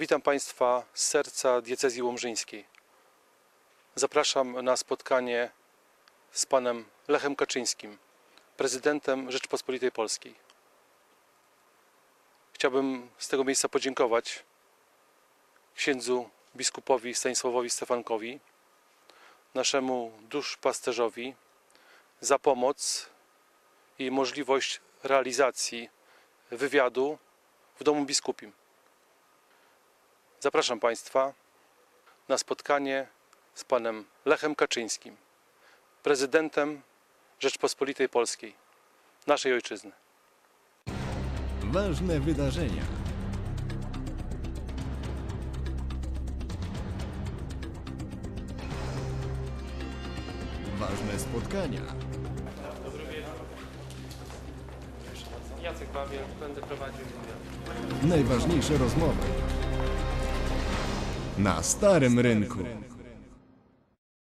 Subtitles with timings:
[0.00, 2.64] Witam Państwa z serca diecezji łomżyńskiej.
[3.94, 5.50] Zapraszam na spotkanie
[6.32, 7.98] z panem Lechem Kaczyńskim,
[8.56, 10.34] prezydentem Rzeczpospolitej Polskiej.
[12.52, 14.42] Chciałbym z tego miejsca podziękować
[15.74, 18.40] księdzu biskupowi Stanisławowi Stefankowi,
[19.54, 21.34] naszemu duszpasterzowi,
[22.20, 23.06] za pomoc
[23.98, 25.88] i możliwość realizacji
[26.50, 27.18] wywiadu
[27.80, 28.59] w Domu Biskupim.
[30.42, 31.32] Zapraszam Państwa
[32.28, 33.06] na spotkanie
[33.54, 35.16] z panem Lechem Kaczyńskim,
[36.02, 36.82] prezydentem
[37.40, 38.54] Rzeczpospolitej Polskiej,
[39.26, 39.92] naszej ojczyzny.
[41.62, 42.82] Ważne wydarzenia.
[50.78, 51.80] Ważne spotkania.
[52.84, 53.34] Dobry wieczór.
[55.62, 57.04] Jacek Bawiel, będę prowadził.
[58.02, 59.22] Najważniejsze rozmowy.
[61.42, 62.58] Na Starym Rynku.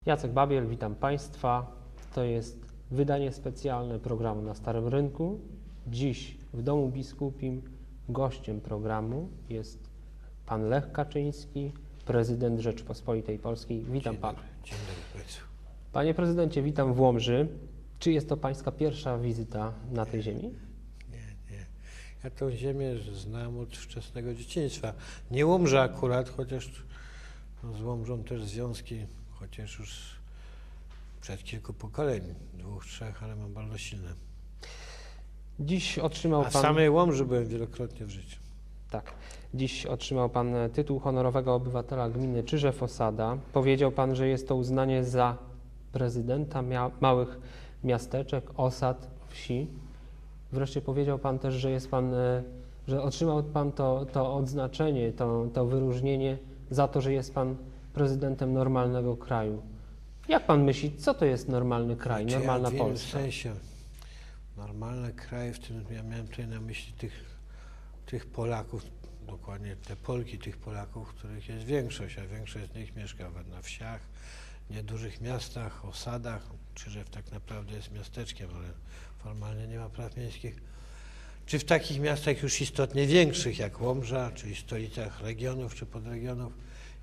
[0.06, 1.72] Jacek Babiel, witam Państwa.
[2.14, 5.40] To jest wydanie specjalne programu na Starym Rynku.
[5.86, 7.62] Dziś w Domu Biskupim
[8.08, 9.90] gościem programu jest
[10.46, 11.72] Pan Lech Kaczyński,
[12.06, 13.82] prezydent Rzeczpospolitej Polskiej.
[13.82, 14.38] Witam Pana.
[14.64, 15.46] Dzień dobry Państwu.
[15.92, 17.48] Panie prezydencie, witam w Łomży.
[17.98, 20.54] Czy jest to Pańska pierwsza wizyta na tej ziemi?
[21.10, 21.66] Nie, nie.
[22.24, 24.94] Ja tą ziemię znam od wczesnego dzieciństwa.
[25.30, 26.87] Nie Łomża akurat, chociaż
[27.64, 30.18] no, z Łomżą też związki, chociaż już
[31.20, 32.22] przed kilku pokoleń,
[32.54, 34.08] dwóch, trzech, ale mam bardzo silne.
[35.60, 36.52] Dziś otrzymał A Pan...
[36.52, 38.40] w samej Łomży byłem wielokrotnie w życiu.
[38.90, 39.12] Tak.
[39.54, 43.38] Dziś otrzymał Pan tytuł honorowego obywatela gminy Czyżew Osada.
[43.52, 45.36] Powiedział Pan, że jest to uznanie za
[45.92, 47.38] prezydenta mia- małych
[47.84, 49.66] miasteczek, osad, wsi.
[50.52, 52.42] Wreszcie powiedział Pan też, że jest Pan, e,
[52.88, 56.38] że otrzymał Pan to, to odznaczenie, to, to wyróżnienie
[56.70, 57.56] za to, że jest Pan
[57.92, 59.62] prezydentem normalnego kraju.
[60.28, 63.18] Jak Pan myśli, co to jest normalny kraj, Znaczy, normalna ja w Polska?
[63.18, 63.54] sensie
[64.56, 67.24] normalne kraje, w tym ja miałem tutaj na myśli tych,
[68.06, 68.82] tych Polaków,
[69.26, 73.62] dokładnie te Polki tych Polaków, których jest większość, a większość z nich mieszka w- na
[73.62, 74.00] wsiach,
[74.70, 76.46] niedużych miastach, osadach.
[76.74, 78.68] Czyżew tak naprawdę jest miasteczkiem, ale
[79.18, 80.62] formalnie nie ma praw miejskich.
[81.48, 86.52] Czy w takich miastach już istotnie większych, jak Łomża, czyli stolicach regionów czy podregionów,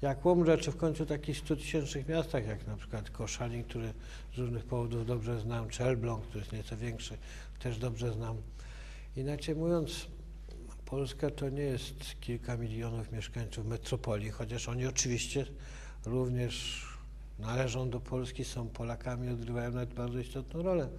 [0.02, 3.94] jak Łomża, czy w końcu takich 100-tysięcznych miastach, jak na przykład Koszalin, który
[4.36, 7.18] z różnych powodów dobrze znam, czy Elbląg, który jest nieco większy,
[7.60, 8.38] też dobrze znam.
[9.16, 10.08] Inaczej mówiąc,
[10.86, 15.46] Polska to nie jest kilka milionów mieszkańców metropolii, chociaż oni oczywiście
[16.06, 16.86] również
[17.40, 20.90] należą do Polski, są Polakami, odgrywają nawet bardzo istotną rolę.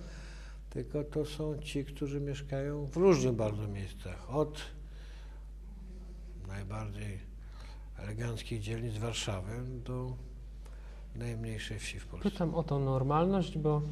[0.71, 4.31] Tylko to są ci, którzy mieszkają w różnych bardzo miejscach.
[4.31, 4.63] Od
[6.49, 7.19] najbardziej
[7.99, 9.53] eleganckich dzielnic Warszawy
[9.85, 10.17] do
[11.15, 12.31] najmniejszej wsi w Polsce.
[12.31, 13.83] Pytam o tą normalność, bo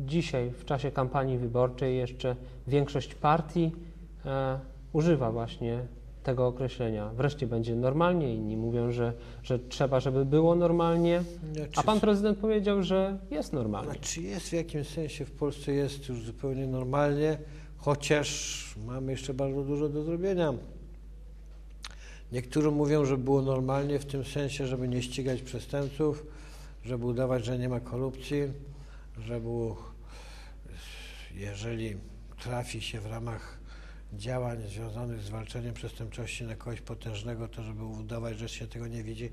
[0.00, 2.36] dzisiaj w czasie kampanii wyborczej jeszcze
[2.66, 3.72] większość partii
[4.24, 4.60] e,
[4.92, 5.86] używa właśnie
[6.22, 7.10] tego określenia.
[7.14, 9.12] Wreszcie będzie normalnie, inni mówią, że,
[9.42, 13.92] że trzeba, żeby było normalnie, Znaczy, a pan prezydent powiedział, że jest normalnie.
[13.92, 17.38] Znaczy jest w jakimś sensie w Polsce jest już zupełnie normalnie,
[17.76, 20.54] chociaż mamy jeszcze bardzo dużo do zrobienia.
[22.32, 26.26] Niektórzy mówią, że było normalnie w tym sensie, żeby nie ścigać przestępców,
[26.84, 28.42] żeby udawać, że nie ma korupcji,
[29.18, 29.76] że było,
[31.34, 31.96] jeżeli
[32.42, 33.57] trafi się w ramach
[34.12, 39.02] działań związanych z walczeniem przestępczości na kogoś potężnego, to żeby udawać, że się tego nie
[39.02, 39.30] widzi.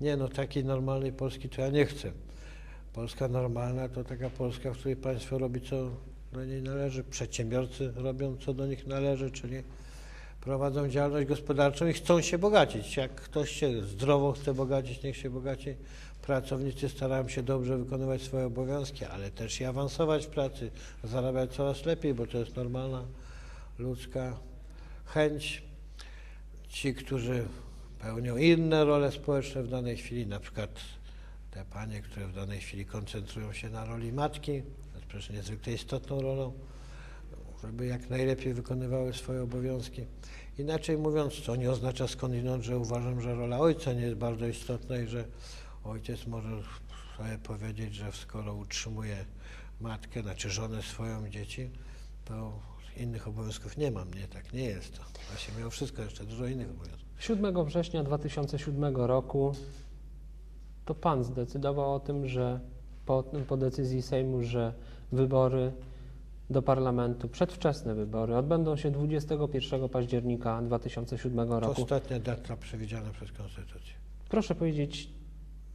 [0.00, 2.12] Nie, no takiej normalnej Polski to ja nie chcę.
[2.92, 5.90] Polska normalna to taka Polska, w której państwo robi co
[6.32, 9.62] do niej należy, przedsiębiorcy robią co do nich należy, czyli
[10.40, 12.96] prowadzą działalność gospodarczą i chcą się bogacić.
[12.96, 15.74] Jak ktoś się zdrowo chce bogacić, niech się bogaci.
[16.22, 20.70] Pracownicy starają się dobrze wykonywać swoje obowiązki, ale też i awansować w pracy,
[21.04, 23.04] zarabiać coraz lepiej, bo to jest normalna
[23.78, 24.38] ludzka
[25.04, 25.62] chęć.
[26.68, 27.46] Ci, którzy
[27.98, 30.70] pełnią inne role społeczne w danej chwili, na przykład
[31.50, 35.72] te panie, które w danej chwili koncentrują się na roli matki, to jest przecież niezwykle
[35.72, 36.52] istotną rolą,
[37.62, 40.06] żeby jak najlepiej wykonywały swoje obowiązki.
[40.58, 44.96] Inaczej mówiąc, co nie oznacza skądinąd, że uważam, że rola ojca nie jest bardzo istotna
[44.96, 45.24] i że
[45.84, 46.62] ojciec może
[47.16, 49.24] sobie powiedzieć, że skoro utrzymuje
[49.80, 51.70] matkę, znaczy żonę swoją dzieci,
[52.24, 52.60] to
[52.96, 54.14] innych obowiązków nie mam.
[54.14, 54.92] Nie, tak nie jest.
[54.98, 57.08] To właśnie miał wszystko, jeszcze dużo innych obowiązków.
[57.18, 59.52] 7 września 2007 roku
[60.84, 62.60] to pan zdecydował o tym, że
[63.06, 64.74] po, po decyzji Sejmu, że
[65.12, 65.72] wybory
[66.50, 71.82] do parlamentu, przedwczesne wybory odbędą się 21 października 2007 To roku.
[71.82, 73.94] ostatnia data przewidziana przez Konstytucję.
[74.28, 75.08] Proszę powiedzieć,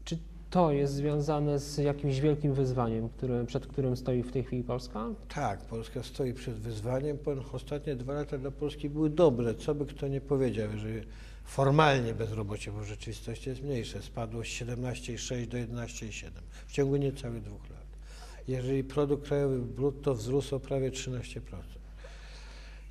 [0.03, 0.17] czy
[0.49, 5.09] to jest związane z jakimś wielkim wyzwaniem, które, przed którym stoi w tej chwili Polska?
[5.27, 7.17] Tak, Polska stoi przed wyzwaniem.
[7.51, 11.01] Ostatnie dwa lata dla Polski były dobre, co by kto nie powiedział, jeżeli
[11.45, 16.29] formalnie bezrobocie, bo w rzeczywistości jest mniejsze, spadło z 17,6 do 11,7
[16.67, 17.85] w ciągu niecałych dwóch lat.
[18.47, 21.41] Jeżeli produkt krajowy brutto wzrósł o prawie 13%.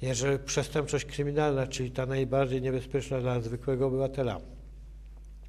[0.02, 4.40] Jeżeli przestępczość kryminalna, czyli ta najbardziej niebezpieczna dla zwykłego obywatela,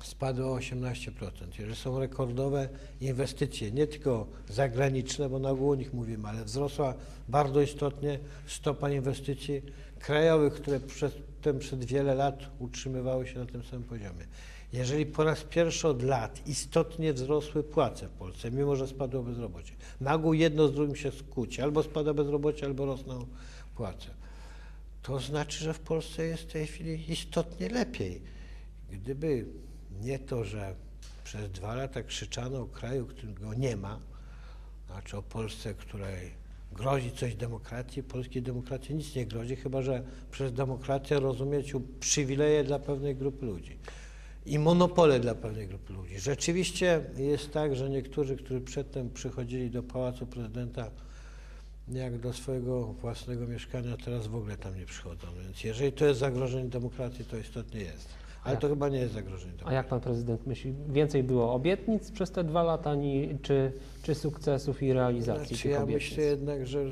[0.06, 1.32] spadła o 18%.
[1.60, 2.70] Jeżeli są rekordowe
[3.02, 6.94] inwestycje, nie tylko zagraniczne, bo na ogół o nich mówimy, ale wzrosła
[7.30, 9.62] bardzo istotnie stopa inwestycji
[10.00, 14.26] krajowych, które przedtem przed wiele lat utrzymywały się na tym samym poziomie.
[14.74, 19.74] Jeżeli po raz pierwszy od lat istotnie wzrosły płace w Polsce, mimo że spadło bezrobocie,
[20.02, 23.26] na ogół jedno z drugim się skłóci, albo spada bezrobocie, albo rosną
[23.76, 24.10] płace,
[25.02, 28.22] to znaczy, że w Polsce jest w tej chwili istotnie lepiej.
[28.92, 29.46] Gdyby
[30.02, 30.76] nie to, że
[31.24, 34.00] przez dwa lata krzyczano o kraju, którego nie ma,
[34.88, 36.32] znaczy o Polsce, której
[36.72, 42.80] grozi coś demokracji, polskiej demokracji nic nie grozi, chyba że przez demokrację rozumieć przywileje dla
[42.80, 43.80] pewnej grupy ludzi
[44.46, 46.20] i monopole dla pewnej grupy ludzi.
[46.20, 50.92] Rzeczywiście jest tak, że niektórzy, którzy przedtem przychodzili do Pałacu Prezydenta
[51.88, 55.28] jak do swojego własnego mieszkania, teraz w ogóle tam nie przychodzą.
[55.44, 58.10] Więc jeżeli to jest zagrożenie demokracji, to istotnie jest.
[58.44, 62.12] Ale jak- to chyba nie jest zagrożenie A jak pan prezydent myśli, więcej było obietnic
[62.12, 63.72] przez te dwa lata, ni- czy,
[64.04, 66.10] czy sukcesów i realizacji Znaczy, tych ja obietnic?
[66.10, 66.86] myślę jednak, że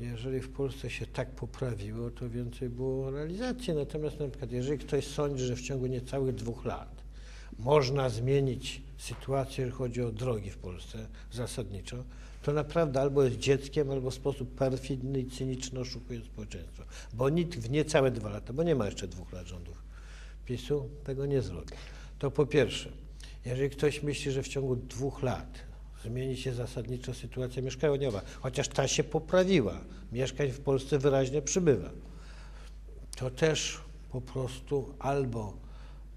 [0.00, 3.74] jeżeli w Polsce się tak poprawiło, to więcej było realizacji.
[3.74, 7.02] Natomiast na przykład, jeżeli ktoś sądzi, że w ciągu niecałych dwóch lat
[7.58, 10.98] można zmienić sytuację, jeżeli chodzi o drogi w Polsce
[11.32, 11.96] zasadniczo,
[12.42, 16.82] to naprawdę albo jest dzieckiem, albo w sposób perfidny i cyniczny oszukuje społeczeństwo.
[17.14, 19.89] Bo nikt w niecałe dwa lata, bo nie ma jeszcze dwóch lat rządów
[20.44, 21.72] PiSu, tego nie zrobi.
[22.18, 22.90] To po pierwsze,
[23.44, 25.58] jeżeli ktoś myśli, że w ciągu dwóch lat
[26.04, 29.80] zmieni się zasadniczo sytuacja mieszkaniowa, chociaż ta się poprawiła,
[30.12, 31.90] mieszkań w Polsce wyraźnie przybywa,
[33.16, 33.80] to też
[34.12, 35.52] po prostu albo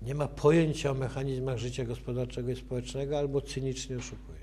[0.02, 4.40] nie ma pojęcia o mechanizmach życia gospodarczego i społecznego, albo cynicznie oszukuje.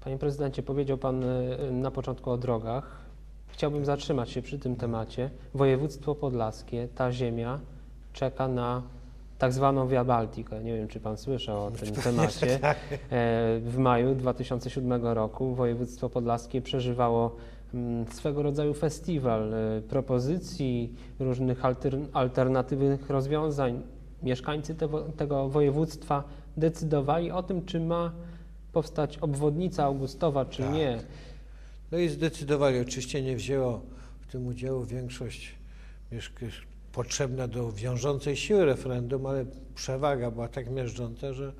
[0.00, 2.98] Panie prezydencie, powiedział pan y, na początku o drogach.
[3.48, 5.30] Chciałbym zatrzymać się przy tym temacie.
[5.54, 7.60] Województwo podlaskie, ta ziemia
[8.18, 8.82] czeka na
[9.38, 10.58] tak zwaną Via Baltica.
[10.60, 12.54] Nie wiem, czy pan słyszał o tym temacie.
[12.64, 12.78] E,
[13.60, 17.36] W maju 2007 roku województwo podlaskie przeżywało
[17.74, 23.82] mm, swego rodzaju festiwal e, propozycji, różnych alter, alternatywnych rozwiązań.
[24.22, 24.74] Mieszkańcy
[25.16, 26.24] tego, województwa
[26.56, 28.12] decydowali o tym, czy ma
[28.72, 30.72] powstać obwodnica Augustowa, czy Tak.
[30.72, 30.98] nie.
[31.92, 33.80] No i zdecydowali, oczywiście nie wzięło
[34.20, 35.54] w tym udziału większość
[36.12, 36.67] mieszk-
[36.98, 41.52] potrzebna do wiążącej siły referendum, ale przewaga była tak miażdżąca, że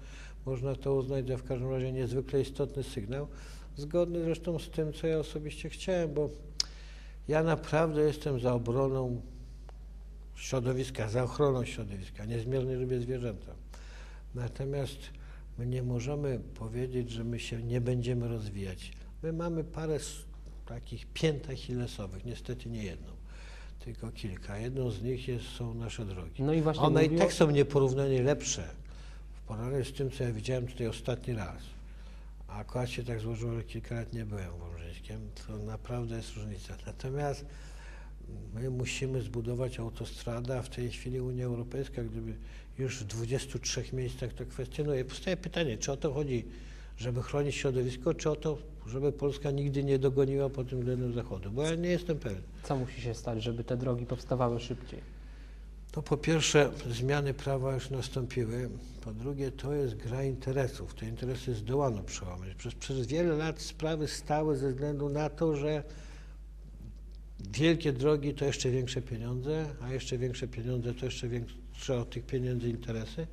[0.46, 3.29] można to uznać za w każdym razie niezwykle istotny sygnał,
[3.76, 6.31] zgodny zresztą z tym, co ja osobiście chciałem, bo
[7.29, 9.23] ja naprawdę jestem za obroną
[10.35, 13.55] środowiska, za ochroną środowiska, niezmiernie lubię zwierzęta.
[14.35, 14.99] Natomiast
[15.58, 18.93] my nie możemy powiedzieć, że my się nie będziemy rozwijać.
[19.23, 19.99] My mamy parę
[20.67, 23.18] takich pięt achillesowych, niestety nie jedną,
[23.85, 24.59] tylko kilka.
[24.59, 26.43] Jedną z nich jest, są nasze drogi.
[26.43, 28.69] No i właśnie One i mówiło- tak są nieporównanie lepsze
[29.33, 31.62] w porównaniu z tym, co ja widziałem tutaj ostatni raz.
[32.49, 36.75] A akurat się tak złożyło, że kilka lat nie byłem Wążyńskiem, to naprawdę jest różnica.
[36.87, 37.45] Natomiast
[38.55, 42.35] my musimy zbudować autostradę, a w tej chwili Unia Europejska, gdyby
[42.79, 45.05] już w 23 miejscach to kwestionuje.
[45.05, 46.45] Powstaje pytanie, czy o to chodzi,
[46.99, 51.50] żeby chronić środowisko, czy o to, żeby Polska nigdy nie dogoniła pod tym względem Zachodu,
[51.50, 52.42] bo ja nie jestem pewien.
[52.62, 55.18] Co musi się stać, żeby te drogi powstawały szybciej?
[55.92, 58.71] To po pierwsze zmiany prawa już nastąpiły,
[59.04, 60.95] po drugie to jest gra interesów.
[60.95, 62.54] Te interesy zdołano przełamać.
[62.54, 65.83] Przez, przez wiele lat sprawy stały ze względu na to, że
[67.50, 72.26] wielkie drogi to jeszcze większe pieniądze, a jeszcze większe pieniądze to jeszcze większe od tych
[72.26, 73.26] pieniędzy interesy.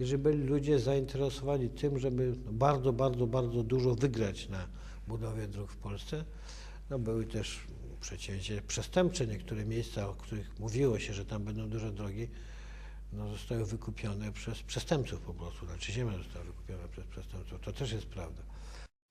[0.00, 4.66] I że byli ludzie zainteresowani tym, żeby bardzo, bardzo, bardzo dużo wygrać na
[5.10, 6.24] budowie dróg w Polsce.
[6.90, 7.60] No były też
[8.00, 9.26] przecięcie przestępcze.
[9.26, 12.28] Niektóre miejsca, o których mówiło się, że tam będą duże drogi,
[13.12, 15.66] no zostały wykupione przez przestępców po prostu.
[15.66, 17.60] Znaczy ziemia została wykupiona przez przestępców.
[17.60, 18.42] To też jest prawda.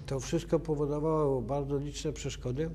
[0.06, 2.70] To wszystko powodowało bardzo liczne przeszkody.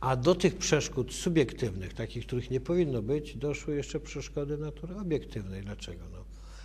[0.00, 5.62] A do tych przeszkód subiektywnych, takich, których nie powinno być, doszły jeszcze przeszkody natury obiektywnej.
[5.62, 6.04] Dlaczego?
[6.12, 6.24] No,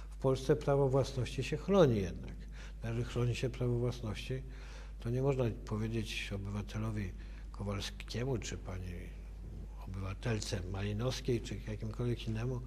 [0.09, 2.35] w Polsce prawo własności się chroni jednak.
[2.83, 4.43] Jeżeli chroni się prawo własności,
[5.03, 7.12] to nie można powiedzieć obywatelowi
[7.51, 8.93] Kowalskiemu, czy pani
[9.88, 12.62] obywatelce Malinowskiej, czy jakimkolwiek innemu,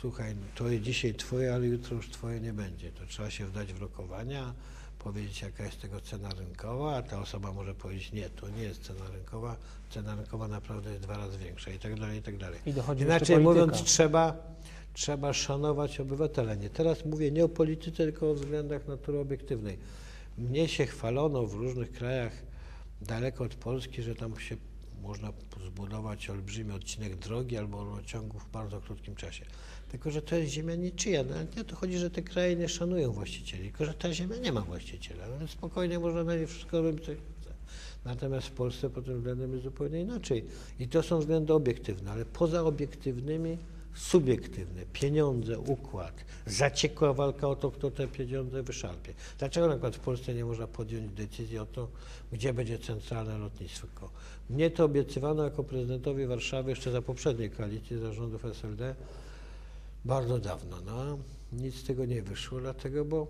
[0.00, 2.92] słuchaj, to jest dzisiaj twoje, ale jutro już twoje nie będzie.
[2.92, 4.54] To trzeba się wdać w rokowania,
[4.98, 8.82] powiedzieć jaka jest tego cena rynkowa, a ta osoba może powiedzieć nie, to nie jest
[8.82, 9.56] cena rynkowa,
[9.90, 12.60] cena rynkowa naprawdę jest dwa razy większa i tak dalej, i tak dalej.
[12.66, 14.36] I Inaczej mówiąc, trzeba,
[14.92, 16.54] trzeba szanować obywatela.
[16.54, 19.78] Nie teraz mówię nie o polityce, tylko o względach natury obiektywnej.
[20.38, 22.32] Mnie się chwalono w różnych krajach
[23.02, 24.56] daleko od Polski, że tam się
[25.02, 25.32] można
[25.66, 29.44] zbudować olbrzymi odcinek drogi albo rurociągu w bardzo krótkim czasie.
[29.90, 31.24] Tylko, że to jest ziemia niczyja.
[31.24, 34.52] No, nie to chodzi, że te kraje nie szanują właścicieli, tylko, że ta ziemia nie
[34.52, 35.24] ma właściciela.
[35.40, 37.54] No, spokojnie można na niej wszystko robić, co chce.
[38.04, 40.44] Natomiast w Polsce pod tym względem jest zupełnie inaczej.
[40.78, 43.58] I to są względy obiektywne, ale poza obiektywnymi
[43.94, 49.14] subiektywne, pieniądze, układ, zaciekła walka o to, kto te pieniądze wyszarpie.
[49.38, 51.88] Dlaczego na przykład w Polsce nie można podjąć decyzji o to,
[52.32, 54.10] gdzie będzie centralne lotnisko?
[54.50, 58.94] Mnie to obiecywano jako prezydentowi Warszawy jeszcze za poprzedniej koalicji zarządów SLD
[60.04, 60.76] bardzo dawno.
[60.86, 61.18] No,
[61.52, 63.26] nic z tego nie wyszło, dlatego, bo,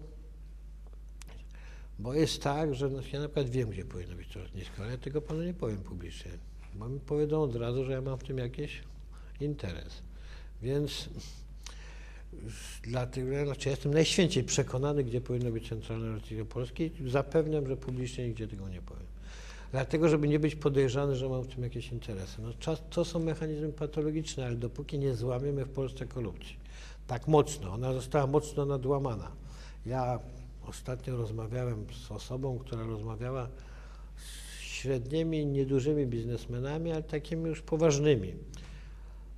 [1.98, 4.90] bo jest tak, że no, ja na przykład wiem, gdzie powinno być to lotnisko, ale
[4.90, 6.30] ja tego panu nie powiem publicznie,
[6.74, 8.82] bo mi powiedzą od razu, że ja mam w tym jakiś
[9.40, 10.02] interes.
[10.62, 11.08] Więc
[12.82, 18.28] dlatego, znaczy ja jestem najświęciej przekonany, gdzie powinno być centralne lotnisko Polskie zapewniam, że publicznie
[18.28, 19.06] nigdzie tego nie powiem.
[19.72, 22.42] Dlatego, żeby nie być podejrzany, że mam w tym jakieś interesy.
[22.42, 26.56] No, to są mechanizmy patologiczne, ale dopóki nie złamiemy w Polsce korupcji,
[27.06, 29.30] tak mocno, ona została mocno nadłamana.
[29.86, 30.18] Ja
[30.68, 33.48] ostatnio rozmawiałem z osobą, która rozmawiała
[34.16, 38.34] z średnimi, niedużymi biznesmenami, ale takimi już poważnymi.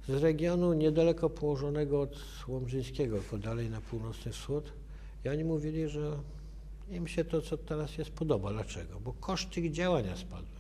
[0.09, 4.73] Z regionu niedaleko położonego od Łomżyńskiego, tylko dalej na północny wschód.
[5.25, 6.19] I oni mówili, że
[6.91, 8.53] im się to, co teraz jest, podoba.
[8.53, 9.01] Dlaczego?
[9.01, 10.57] Bo koszty ich działania spadły.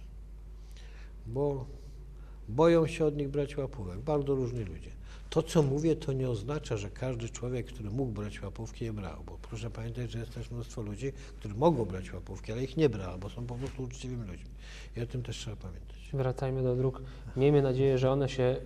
[1.26, 1.66] Bo
[2.48, 4.00] boją się od nich brać łapówek.
[4.00, 4.90] Bardzo różni ludzie.
[5.32, 9.22] To, co mówię, to nie oznacza, że każdy człowiek, który mógł brać łapówki, je brał.
[9.26, 12.88] Bo proszę pamiętać, że jest też mnóstwo ludzi, którzy mogą brać łapówki, ale ich nie
[12.88, 14.50] brał, bo są po prostu uczciwymi ludźmi.
[14.96, 16.10] I o tym też trzeba pamiętać.
[16.12, 17.02] Wracajmy do dróg.
[17.36, 18.56] Miejmy nadzieję, że one się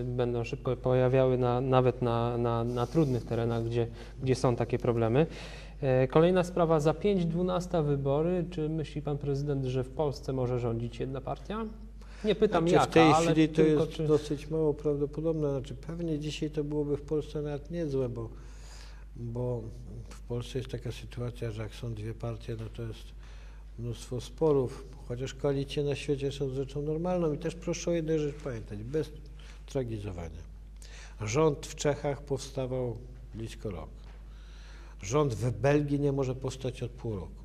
[0.00, 3.86] y, będą szybko pojawiały na, nawet na, na, na trudnych terenach, gdzie,
[4.22, 5.26] gdzie są takie problemy.
[5.80, 8.44] E, Kolejna sprawa, za 5-12 wybory.
[8.50, 11.64] Czy myśli pan prezydent, że w Polsce może rządzić jedna partia?
[12.24, 14.06] Nie pytam Znaczy, jaka, w tej chwili to tylko jest czy...
[14.06, 15.50] dosyć mało prawdopodobne.
[15.50, 18.28] Znaczy, pewnie dzisiaj to byłoby w Polsce nawet niezłe, bo,
[19.16, 19.62] bo
[20.08, 23.04] w Polsce jest taka sytuacja, że jak są dwie partie, no to jest
[23.78, 28.34] mnóstwo sporów, chociaż koalicje na świecie są rzeczą normalną i też proszę o jednej rzecz
[28.34, 29.10] pamiętać, bez
[29.66, 30.50] tragizowania.
[31.20, 32.96] Rząd w Czechach powstawał
[33.34, 33.90] blisko rok.
[35.02, 37.42] Rząd w Belgii nie może powstać od pół roku.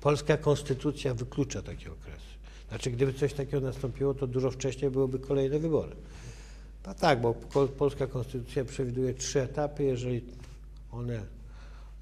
[0.00, 2.32] Polska konstytucja wyklucza takie okresy.
[2.72, 5.96] Znaczy, gdyby coś takiego nastąpiło, to dużo wcześniej byłyby kolejne wybory.
[6.86, 9.84] No tak, bo pol- polska konstytucja przewiduje trzy etapy.
[9.84, 10.24] Jeżeli
[10.92, 11.26] one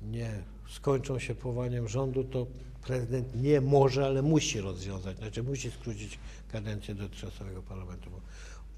[0.02, 0.30] nie
[0.68, 2.46] skończą się powołaniem rządu, to
[2.86, 6.18] prezydent nie może, ale musi rozwiązać, znaczy musi skrócić
[6.52, 8.20] kadencję dotychczasowego parlamentu, bo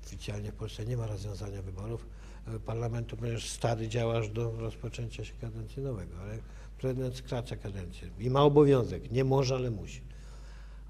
[0.04, 2.06] oficjalnie w Polsce nie ma rozwiązania wyborów
[2.46, 6.38] e, parlamentu, ponieważ stary działa aż do rozpoczęcia się kadencji nowego, ale
[6.78, 10.00] prezydent skraca kadencję i ma obowiązek, nie może, ale musi.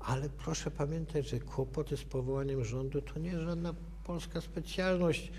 [0.04, 5.32] Ale proszę pamiętać, że kłopoty z powołaniem rządu to nie jest żadna polska specjalność.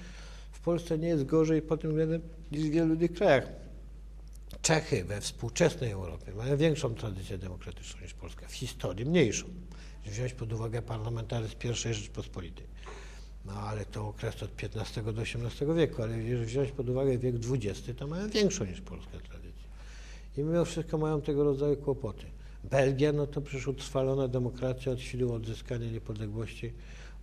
[0.51, 3.47] W Polsce nie jest gorzej pod tym względem niż w wielu innych krajach.
[4.61, 9.45] Czechy we współczesnej Europie mają większą tradycję demokratyczną niż Polska, w historii mniejszą.
[10.05, 12.65] Wziąć pod uwagę parlamentaryzm I Rzeczpospolitej.
[13.45, 17.35] No ale to okres od XV do XVIII wieku, ale jeżeli wziąć pod uwagę wiek
[17.35, 19.63] XX, to mają większą niż Polska tradycję.
[20.37, 22.25] I mimo wszystko mają tego rodzaju kłopoty.
[22.63, 26.73] Belgia, no to przecież utrwalona demokracja od chwili odzyskania niepodległości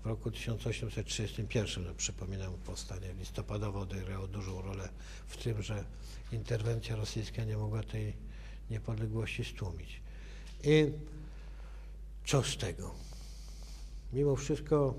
[0.03, 1.85] w roku 1831.
[1.85, 4.89] No, przypominam, powstanie listopadowe odegrało dużą rolę
[5.27, 5.85] w tym, że
[6.33, 8.13] interwencja rosyjska nie mogła tej
[8.71, 10.01] niepodległości stłumić.
[10.65, 10.93] I
[12.27, 12.95] co z tego?
[14.13, 14.95] Mimo wszystko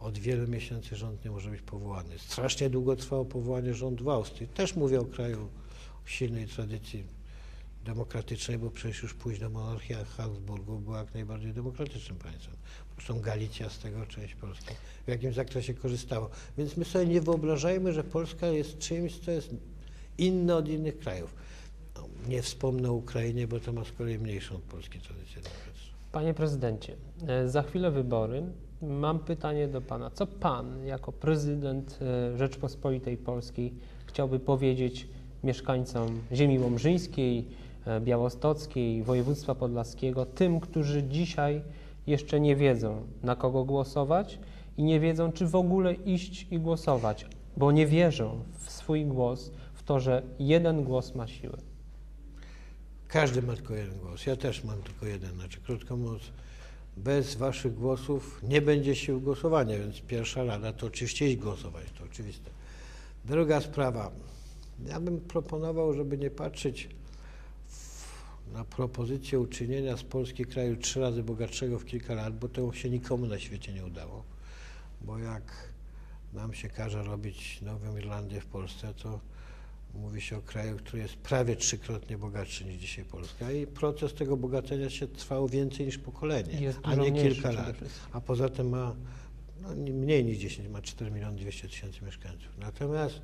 [0.00, 2.18] od wielu miesięcy rząd nie może być powołany.
[2.18, 4.48] Strasznie długo trwało powołanie rządu w Austrii.
[4.48, 5.48] Też mówię o kraju
[6.04, 7.04] silnej tradycji
[7.84, 12.54] demokratycznej, bo przecież już późno monarchia Habsburgów była jak najbardziej demokratycznym państwem.
[12.94, 14.74] Zresztą Galicja z tego, część Polski,
[15.06, 16.30] w jakim zakresie korzystało.
[16.58, 19.54] Więc my sobie nie wyobrażajmy, że Polska jest czymś, co jest
[20.18, 21.34] inne od innych krajów.
[21.94, 25.94] No, nie wspomnę o Ukrainie, bo to ma z kolei mniejszą od Polski tradycję demokratyczną.
[26.12, 28.42] Panie prezydencie, e, za chwilę wybory.
[28.82, 30.10] Mam pytanie do pana.
[30.10, 33.74] Co pan, jako prezydent e, Rzeczpospolitej Polskiej,
[34.06, 35.08] chciałby powiedzieć
[35.44, 37.48] mieszkańcom ziemi łomżyńskiej,
[38.00, 41.62] białostockiej, województwa podlaskiego, tym, którzy dzisiaj
[42.06, 44.38] jeszcze nie wiedzą, na kogo głosować
[44.76, 47.26] i nie wiedzą, czy w ogóle iść i głosować,
[47.56, 51.58] bo nie wierzą w swój głos, w to, że jeden głos ma siłę.
[53.08, 54.26] Każdy ma tylko jeden głos.
[54.26, 55.34] Ja też mam tylko jeden.
[55.34, 56.22] Znaczy, krótko mówiąc,
[56.96, 62.04] bez waszych głosów nie będzie sił głosowania, więc pierwsza rada to oczywiście iść głosować, to
[62.04, 62.50] oczywiste.
[63.24, 64.10] Druga sprawa.
[64.88, 66.88] Ja bym proponował, żeby nie patrzeć
[68.52, 72.90] na propozycję uczynienia z Polski kraju trzy razy bogatszego w kilka lat, bo to się
[72.90, 74.24] nikomu na świecie nie udało.
[75.00, 75.68] Bo jak
[76.32, 79.20] nam się każe robić Nową Irlandię w Polsce, to
[79.94, 84.36] Mówi się o kraju, który jest prawie trzykrotnie bogatszy niż dzisiaj Polska i proces tego
[84.36, 87.76] bogacenia się trwał więcej niż pokolenie, Jest a nie kilka lat.
[88.12, 88.94] A poza tym ma
[89.62, 92.58] no, nie- mniej niż 10, ma 4 miliony 200 tysięcy mieszkańców.
[92.58, 93.20] Natomiast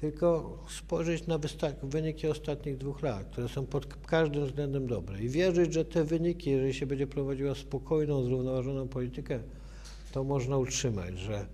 [0.00, 1.38] tylko spojrzeć na
[1.82, 6.50] wyniki ostatnich dwóch lat, które są pod każdym względem dobre i wierzyć, że te wyniki,
[6.50, 9.40] jeżeli się będzie prowadziła spokojną, zrównoważoną politykę,
[10.12, 11.46] to można utrzymać, że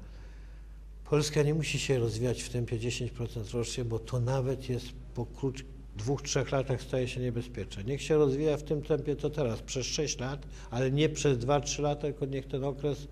[1.11, 5.65] Polska nie musi się rozwijać w tempie 10% rocznie, bo to nawet jest po krót-
[5.97, 7.85] dwóch, trzech latach staje się niebezpieczne.
[7.85, 11.83] Niech się rozwija w tym tempie co teraz, przez 6 lat, ale nie przez 2-3
[11.83, 13.09] lata, tylko niech ten okres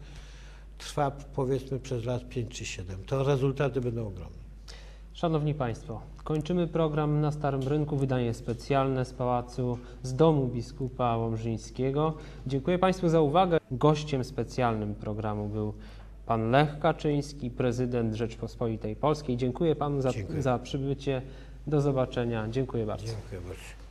[0.79, 3.05] trwa powiedzmy przez lat 5 czy 7.
[3.05, 4.44] To rezultaty będą ogromne.
[5.15, 12.15] Szanowni Państwo, kończymy program na Starym Rynku, wydanie specjalne z Pałacu, z Domu Biskupa Łomżyńskiego.
[12.47, 13.59] Dziękuję Państwu za uwagę.
[13.71, 15.75] Gościem specjalnym programu był
[16.27, 19.37] Pan Lech Kaczyński, prezydent Rzeczpospolitej Polskiej.
[19.37, 20.43] Dziękuję Panu za, Dziękuję.
[20.43, 21.23] za przybycie.
[21.67, 22.49] Do zobaczenia.
[22.51, 23.07] Dziękuję bardzo.
[23.07, 23.84] Dziękuję bardzo.